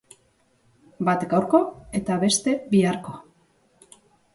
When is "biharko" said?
2.77-3.19